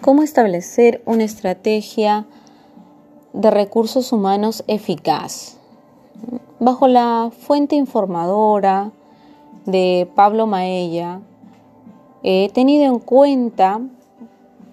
[0.00, 2.24] ¿Cómo establecer una estrategia
[3.32, 5.56] de recursos humanos eficaz?
[6.60, 8.92] Bajo la fuente informadora
[9.66, 11.20] de Pablo Maella,
[12.22, 13.80] he tenido en cuenta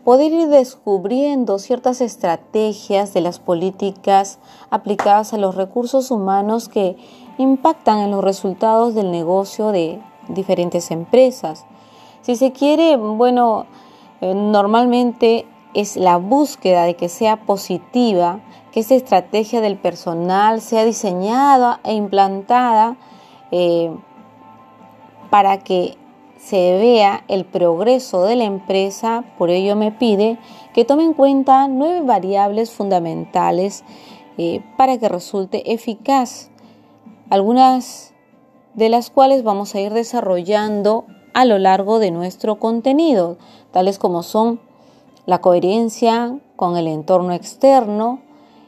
[0.04, 4.38] poder ir descubriendo ciertas estrategias de las políticas
[4.70, 6.98] aplicadas a los recursos humanos que
[7.40, 10.00] impactan en los resultados del negocio de
[10.30, 11.66] diferentes empresas.
[12.22, 13.66] Si se quiere, bueno,
[14.22, 18.40] normalmente es la búsqueda de que sea positiva,
[18.72, 22.98] que esta estrategia del personal sea diseñada e implantada
[23.52, 23.94] eh,
[25.30, 25.98] para que
[26.38, 30.38] se vea el progreso de la empresa, por ello me pide
[30.74, 33.84] que tome en cuenta nueve variables fundamentales
[34.38, 36.52] eh, para que resulte eficaz,
[37.30, 38.14] algunas
[38.76, 43.38] de las cuales vamos a ir desarrollando a lo largo de nuestro contenido,
[43.76, 44.62] tales como son
[45.26, 48.22] la coherencia con el entorno externo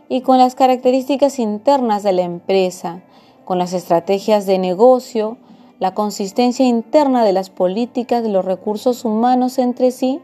[0.09, 3.03] y con las características internas de la empresa,
[3.45, 5.38] con las estrategias de negocio,
[5.80, 10.19] la consistencia interna de las políticas de los recursos humanos entre sí,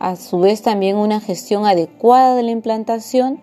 [0.00, 3.40] a su vez también una gestión adecuada de la implantación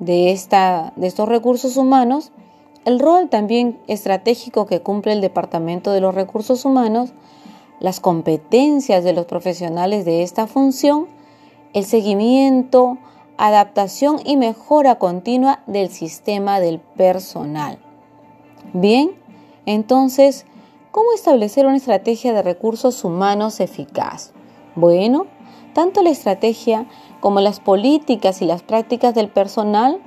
[0.00, 2.32] de, esta, de estos recursos humanos
[2.86, 7.12] el rol también estratégico que cumple el Departamento de los Recursos Humanos,
[7.80, 11.08] las competencias de los profesionales de esta función,
[11.72, 12.98] el seguimiento,
[13.38, 17.78] adaptación y mejora continua del sistema del personal.
[18.72, 19.12] Bien,
[19.66, 20.46] entonces,
[20.90, 24.32] ¿cómo establecer una estrategia de recursos humanos eficaz?
[24.76, 25.26] Bueno,
[25.72, 26.86] tanto la estrategia
[27.20, 30.00] como las políticas y las prácticas del personal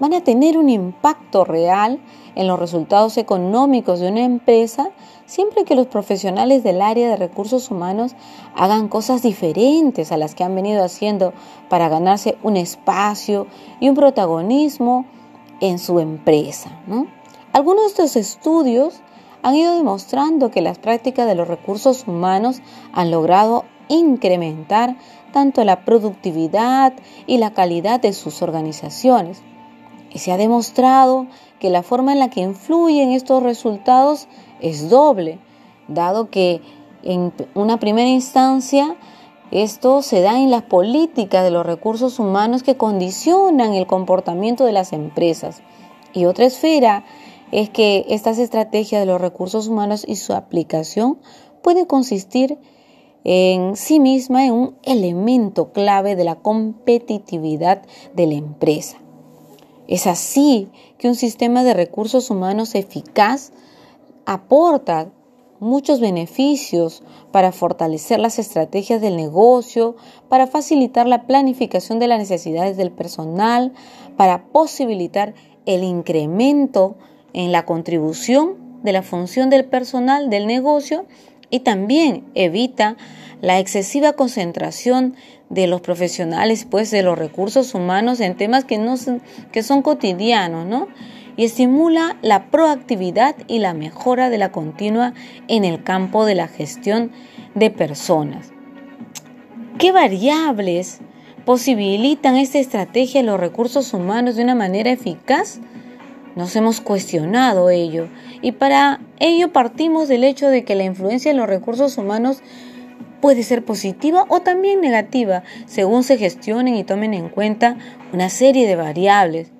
[0.00, 2.00] van a tener un impacto real
[2.34, 4.90] en los resultados económicos de una empresa
[5.26, 8.14] siempre que los profesionales del área de recursos humanos
[8.54, 11.32] hagan cosas diferentes a las que han venido haciendo
[11.68, 13.46] para ganarse un espacio
[13.80, 15.04] y un protagonismo
[15.60, 16.70] en su empresa.
[17.52, 19.00] Algunos de estos estudios
[19.42, 22.60] han ido demostrando que las prácticas de los recursos humanos
[22.92, 24.96] han logrado incrementar
[25.32, 26.92] tanto la productividad
[27.26, 29.42] y la calidad de sus organizaciones.
[30.16, 31.26] Y se ha demostrado
[31.60, 34.28] que la forma en la que influyen estos resultados
[34.62, 35.38] es doble,
[35.88, 36.62] dado que
[37.02, 38.96] en una primera instancia
[39.50, 44.72] esto se da en las políticas de los recursos humanos que condicionan el comportamiento de
[44.72, 45.60] las empresas.
[46.14, 47.04] Y otra esfera
[47.52, 51.18] es que estas estrategias de los recursos humanos y su aplicación
[51.62, 52.58] puede consistir
[53.24, 57.82] en sí misma en un elemento clave de la competitividad
[58.14, 58.96] de la empresa.
[59.88, 63.52] Es así que un sistema de recursos humanos eficaz
[64.24, 65.10] aporta
[65.60, 67.02] muchos beneficios
[67.32, 69.96] para fortalecer las estrategias del negocio,
[70.28, 73.72] para facilitar la planificación de las necesidades del personal,
[74.16, 76.96] para posibilitar el incremento
[77.32, 81.06] en la contribución de la función del personal del negocio
[81.50, 82.96] y también evita
[83.40, 85.14] la excesiva concentración
[85.48, 89.20] de los profesionales, pues de los recursos humanos en temas que, no son,
[89.82, 90.88] cotidianos, ¿no?
[91.36, 95.12] Y estimula la proactividad y la mejora de la continua
[95.48, 97.12] en el campo de la gestión
[97.54, 98.52] de personas.
[99.78, 101.00] ¿Qué variables
[101.44, 105.60] posibilitan esta estrategia de los recursos humanos de una manera eficaz?
[106.34, 108.08] Nos hemos cuestionado ello
[108.42, 112.42] y para ello partimos del hecho de que la influencia de los recursos humanos
[113.20, 117.76] puede ser positiva o también negativa, según se gestionen y tomen en cuenta
[118.12, 119.50] una serie de variables.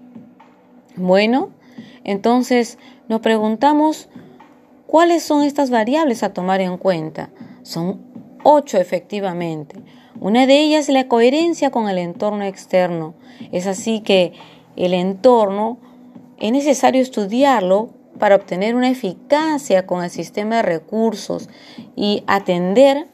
[0.97, 1.51] Bueno,
[2.05, 2.79] entonces
[3.09, 4.09] nos preguntamos
[4.87, 7.31] cuáles son estas variables a tomar en cuenta.
[7.63, 8.01] Son
[8.45, 9.77] ocho efectivamente.
[10.21, 13.15] Una de ellas es la coherencia con el entorno externo.
[13.53, 14.33] Es así que
[14.77, 15.79] el entorno
[16.39, 21.49] es necesario estudiarlo para obtener una eficacia con el sistema de recursos
[21.95, 23.09] y atender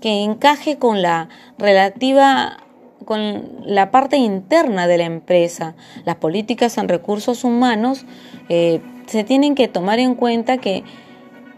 [0.00, 1.28] que encaje con la
[1.58, 2.58] relativa
[3.04, 5.74] con la parte interna de la empresa.
[6.04, 8.06] Las políticas en recursos humanos
[8.48, 10.84] eh, se tienen que tomar en cuenta que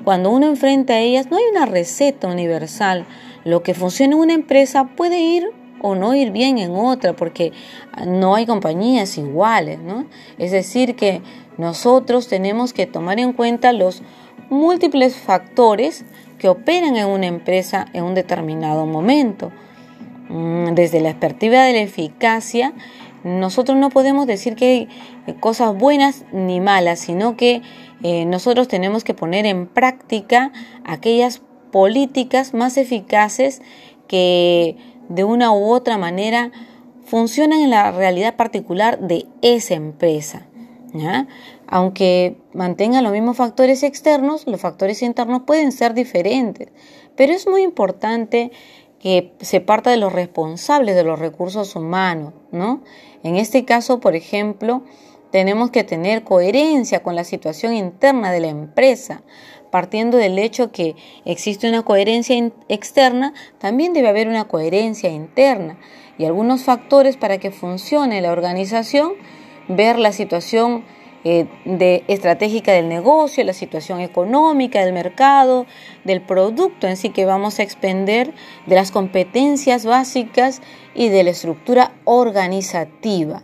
[0.04, 3.06] cuando uno enfrenta a ellas no hay una receta universal.
[3.44, 5.50] Lo que funciona en una empresa puede ir
[5.86, 7.52] o no ir bien en otra porque
[8.06, 10.06] no hay compañías iguales, ¿no?
[10.36, 11.22] Es decir, que
[11.58, 14.02] nosotros tenemos que tomar en cuenta los
[14.50, 16.04] múltiples factores
[16.38, 19.52] que operan en una empresa en un determinado momento.
[20.28, 22.72] Mm, desde la perspectiva de la eficacia,
[23.22, 24.88] nosotros no podemos decir que
[25.26, 27.62] hay cosas buenas ni malas, sino que
[28.02, 30.52] eh, nosotros tenemos que poner en práctica
[30.84, 33.62] aquellas políticas más eficaces
[34.08, 34.76] que
[35.08, 36.50] de una u otra manera
[37.04, 40.46] funcionan en la realidad particular de esa empresa.
[41.66, 46.68] Aunque mantengan los mismos factores externos, los factores internos pueden ser diferentes,
[47.16, 48.50] pero es muy importante
[48.98, 52.82] que se parta de los responsables de los recursos humanos, ¿no?
[53.22, 54.84] En este caso, por ejemplo,
[55.30, 59.22] tenemos que tener coherencia con la situación interna de la empresa.
[59.70, 62.36] Partiendo del hecho que existe una coherencia
[62.68, 65.78] externa, también debe haber una coherencia interna
[66.18, 69.12] y algunos factores para que funcione la organización,
[69.68, 70.84] ver la situación
[71.28, 75.66] eh, de, estratégica del negocio, la situación económica del mercado,
[76.04, 78.32] del producto en sí que vamos a expender,
[78.66, 80.62] de las competencias básicas
[80.94, 83.42] y de la estructura organizativa.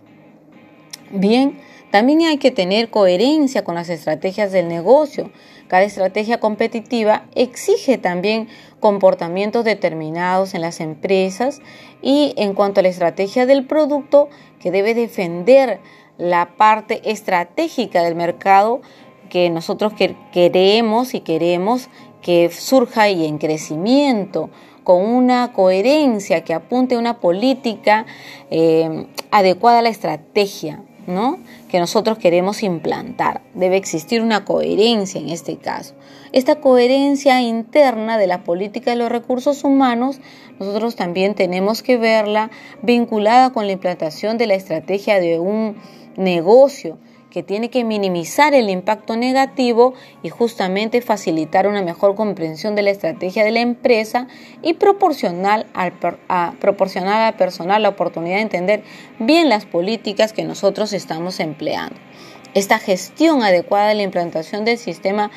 [1.10, 1.58] Bien,
[1.92, 5.30] también hay que tener coherencia con las estrategias del negocio.
[5.68, 8.48] Cada estrategia competitiva exige también
[8.80, 11.60] comportamientos determinados en las empresas
[12.00, 15.80] y en cuanto a la estrategia del producto que debe defender
[16.16, 18.80] la parte estratégica del mercado
[19.28, 19.92] que nosotros
[20.32, 21.90] queremos y queremos
[22.22, 24.48] que surja y en crecimiento
[24.82, 28.06] con una coherencia que apunte a una política
[28.50, 30.82] eh, adecuada a la estrategia.
[31.06, 31.38] ¿No?
[31.69, 33.40] que nosotros queremos implantar.
[33.54, 35.94] Debe existir una coherencia en este caso.
[36.32, 40.20] Esta coherencia interna de la política de los recursos humanos,
[40.58, 42.50] nosotros también tenemos que verla
[42.82, 45.76] vinculada con la implantación de la estrategia de un
[46.16, 46.99] negocio
[47.32, 52.90] que tiene que minimizar el impacto negativo y justamente facilitar una mejor comprensión de la
[52.90, 54.29] estrategia de la empresa
[54.61, 55.94] y proporcionar al,
[56.61, 58.82] proporcionar al personal la oportunidad de entender
[59.19, 61.96] bien las políticas que nosotros estamos empleando.
[62.52, 65.31] Esta gestión adecuada de la implantación del sistema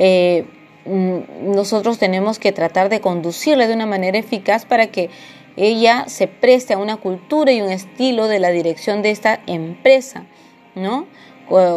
[0.00, 0.46] eh,
[0.84, 5.10] mm, nosotros tenemos que tratar de conducirla de una manera eficaz para que
[5.56, 10.26] ella se preste a una cultura y un estilo de la dirección de esta empresa,
[10.74, 11.06] ¿no?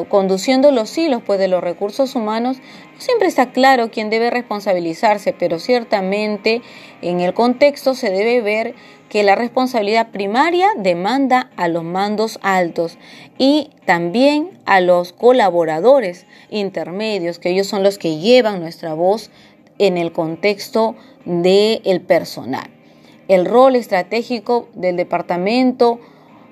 [0.10, 5.34] Conduciendo los hilos pues, de los recursos humanos, no siempre está claro quién debe responsabilizarse,
[5.34, 6.62] pero ciertamente
[7.02, 8.76] en el contexto se debe ver
[9.10, 12.98] que la responsabilidad primaria demanda a los mandos altos
[13.38, 19.32] y también a los colaboradores intermedios, que ellos son los que llevan nuestra voz
[19.80, 20.96] en el contexto
[21.26, 22.70] del personal.
[23.28, 26.00] El rol estratégico del departamento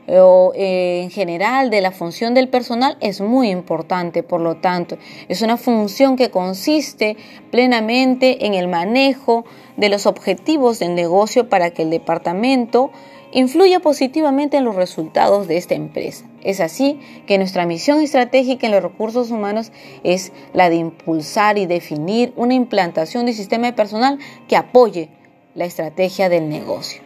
[0.10, 4.98] o eh, en general de la función del personal es muy importante, por lo tanto,
[5.28, 7.18] es una función que consiste
[7.52, 9.46] plenamente en el manejo
[9.76, 12.92] de los objetivos del negocio para que el departamento
[13.32, 16.26] influya positivamente en los resultados de esta empresa.
[16.44, 19.72] Es así que nuestra misión estratégica en los recursos humanos
[20.04, 25.10] es la de impulsar y definir una implantación de sistema de personal que apoye
[25.56, 27.02] la estrategia del negocio.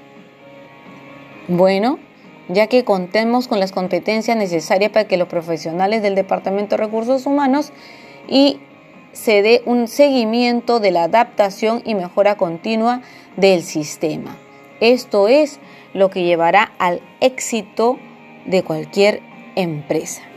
[1.48, 1.98] Bueno,
[2.50, 7.26] ya que contemos con las competencias necesarias para que los profesionales del Departamento de Recursos
[7.26, 7.72] Humanos
[8.28, 8.60] y
[9.14, 13.02] se dé un seguimiento de la adaptación y mejora continua
[13.38, 14.38] del sistema.
[14.80, 15.60] Esto es
[15.94, 18.00] lo que llevará al éxito
[18.46, 19.22] de cualquier
[19.56, 20.31] empresa.